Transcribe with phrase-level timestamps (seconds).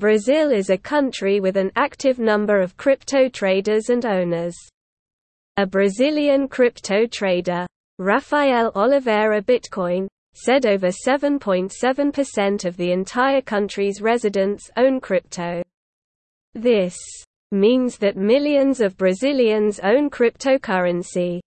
[0.00, 4.56] Brazil is a country with an active number of crypto traders and owners.
[5.58, 7.66] A Brazilian crypto trader,
[7.98, 15.62] Rafael Oliveira Bitcoin, said over 7.7% of the entire country's residents own crypto.
[16.54, 16.96] This
[17.52, 21.40] means that millions of Brazilians own cryptocurrency.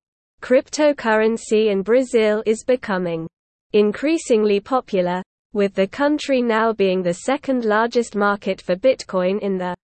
[0.43, 3.27] Cryptocurrency in Brazil is becoming
[3.71, 5.23] increasingly popular,
[5.53, 9.75] with the country now being the second largest market for Bitcoin in the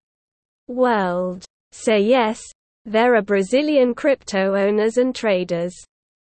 [0.68, 1.46] world.
[1.72, 2.42] Say yes,
[2.86, 5.76] there are Brazilian crypto owners and traders.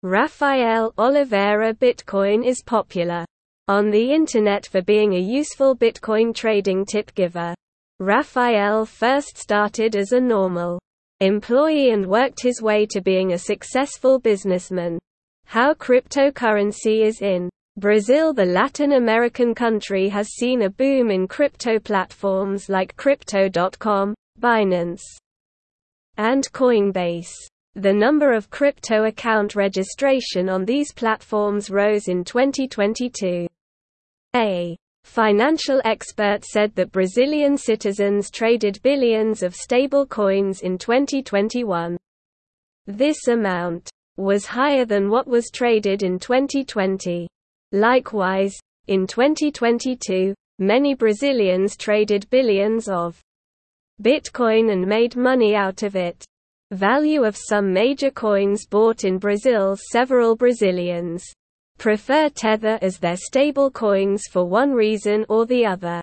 [0.02, 3.24] Rafael Oliveira Bitcoin is popular
[3.68, 7.54] on the internet for being a useful Bitcoin trading tip giver.
[8.00, 10.80] Rafael first started as a normal
[11.20, 14.98] employee and worked his way to being a successful businessman.
[15.46, 21.78] How cryptocurrency is in Brazil The Latin American country has seen a boom in crypto
[21.78, 25.00] platforms like Crypto.com, Binance,
[26.18, 27.32] and Coinbase.
[27.74, 33.46] The number of crypto account registration on these platforms rose in 2022.
[34.36, 41.96] A financial expert said that Brazilian citizens traded billions of stable coins in 2021.
[42.86, 43.88] This amount
[44.18, 47.28] was higher than what was traded in 2020.
[47.72, 48.54] Likewise,
[48.86, 53.18] in 2022, many Brazilians traded billions of
[54.02, 56.24] Bitcoin and made money out of it.
[56.70, 61.24] Value of some major coins bought in Brazil Several Brazilians
[61.78, 66.02] prefer Tether as their stable coins for one reason or the other.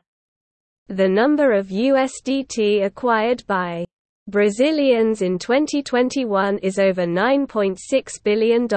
[0.88, 3.86] The number of USDT acquired by
[4.28, 8.68] Brazilians in 2021 is over $9.6 billion.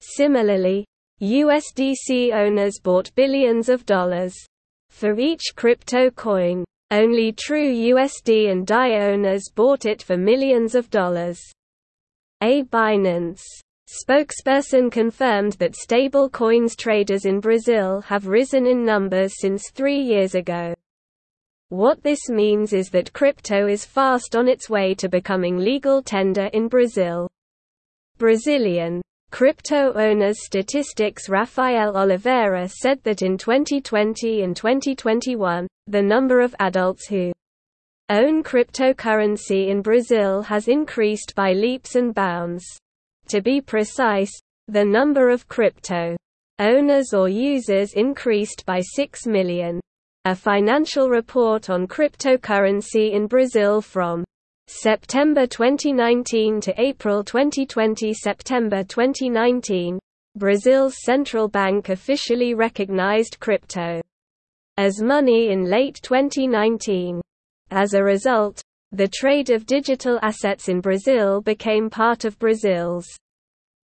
[0.00, 0.86] Similarly,
[1.22, 4.34] USDC owners bought billions of dollars
[4.90, 6.64] for each crypto coin.
[6.90, 11.40] Only true USD and DAI owners bought it for millions of dollars.
[12.42, 13.40] A Binance
[13.88, 20.34] spokesperson confirmed that stable coins traders in Brazil have risen in numbers since three years
[20.34, 20.74] ago.
[21.68, 26.46] What this means is that crypto is fast on its way to becoming legal tender
[26.52, 27.30] in Brazil.
[28.18, 36.54] Brazilian Crypto Owners Statistics Rafael Oliveira said that in 2020 and 2021, the number of
[36.60, 37.32] adults who
[38.10, 42.62] own cryptocurrency in Brazil has increased by leaps and bounds.
[43.28, 44.30] To be precise,
[44.68, 46.14] the number of crypto
[46.58, 49.80] owners or users increased by 6 million.
[50.26, 54.26] A financial report on cryptocurrency in Brazil from
[54.68, 59.98] September 2019 to April 2020 September 2019,
[60.36, 64.00] Brazil's central bank officially recognized crypto
[64.78, 67.20] as money in late 2019.
[67.70, 68.62] As a result,
[68.92, 73.08] the trade of digital assets in Brazil became part of Brazil's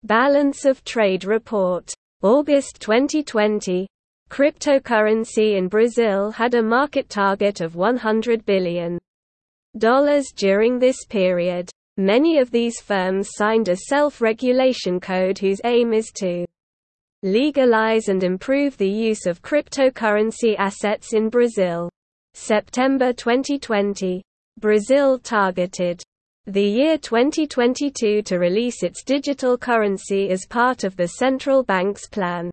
[0.05, 1.93] Balance of Trade Report.
[2.23, 3.87] August 2020,
[4.31, 8.99] cryptocurrency in Brazil had a market target of 100 billion
[9.77, 11.71] during this period.
[11.97, 16.47] Many of these firms signed a self-regulation code whose aim is to
[17.23, 21.91] legalize and improve the use of cryptocurrency assets in Brazil.
[22.35, 24.23] September 2020,
[24.59, 26.03] Brazil targeted
[26.47, 32.51] the year 2022 to release its digital currency as part of the central bank's plan.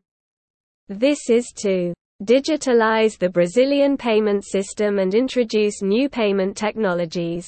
[0.89, 1.93] This is to
[2.23, 7.47] digitalize the Brazilian payment system and introduce new payment technologies.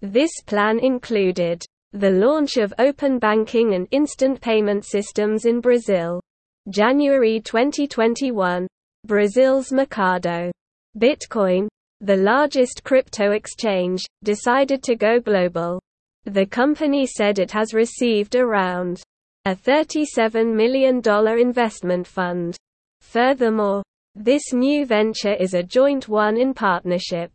[0.00, 6.20] This plan included the launch of open banking and instant payment systems in Brazil.
[6.68, 8.66] January 2021,
[9.06, 10.50] Brazil's Mercado
[10.98, 11.68] Bitcoin,
[12.00, 15.80] the largest crypto exchange, decided to go global.
[16.24, 19.00] The company said it has received around
[19.44, 21.00] a $37 million
[21.40, 22.56] investment fund.
[23.00, 23.82] Furthermore,
[24.14, 27.30] this new venture is a joint one in partnership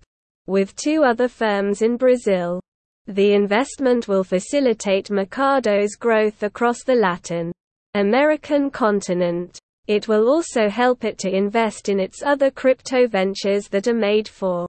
[0.47, 2.59] with two other firms in Brazil.
[3.07, 7.51] The investment will facilitate Mercado's growth across the Latin
[7.94, 9.59] American continent.
[9.88, 14.27] It will also help it to invest in its other crypto ventures that are made
[14.27, 14.68] for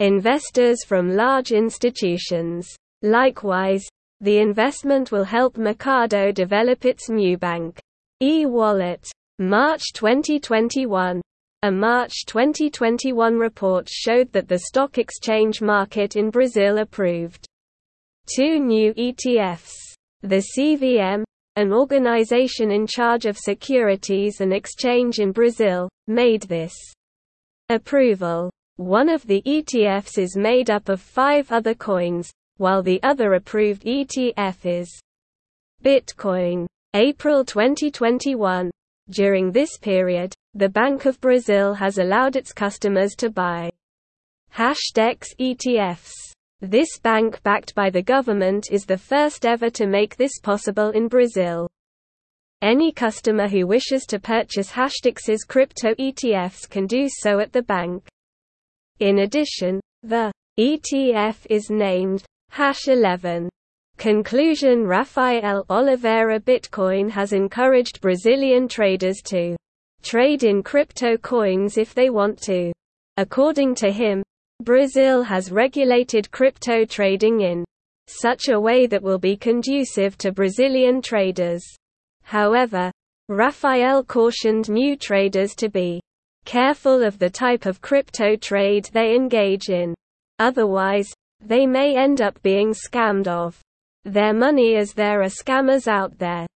[0.00, 2.68] investors from large institutions.
[3.02, 3.84] Likewise,
[4.20, 7.78] the investment will help Mercado develop its Nubank
[8.20, 9.10] e-wallet.
[9.38, 11.20] March 2021
[11.64, 17.46] a March 2021 report showed that the stock exchange market in Brazil approved
[18.26, 19.72] two new ETFs.
[20.22, 21.22] The CVM,
[21.54, 26.74] an organization in charge of securities and exchange in Brazil, made this
[27.68, 33.34] approval One of the ETFs is made up of five other coins, while the other
[33.34, 35.00] approved ETF is
[35.84, 36.66] Bitcoin.
[36.94, 38.70] April 2021.
[39.10, 43.70] During this period, the Bank of Brazil has allowed its customers to buy
[44.54, 46.12] Hashdex ETFs.
[46.60, 51.08] This bank backed by the government is the first ever to make this possible in
[51.08, 51.70] Brazil.
[52.60, 58.06] Any customer who wishes to purchase Hashdex's crypto ETFs can do so at the bank.
[59.00, 63.48] In addition, the ETF is named Hash 11.
[63.96, 69.56] Conclusion Rafael Oliveira Bitcoin has encouraged Brazilian traders to
[70.02, 72.72] trade in crypto coins if they want to.
[73.16, 74.22] According to him,
[74.62, 77.64] Brazil has regulated crypto trading in
[78.06, 81.64] such a way that will be conducive to Brazilian traders.
[82.22, 82.90] However,
[83.28, 86.00] Rafael cautioned new traders to be
[86.44, 89.94] careful of the type of crypto trade they engage in.
[90.38, 93.60] Otherwise, they may end up being scammed of
[94.04, 96.46] their money as there are scammers out there.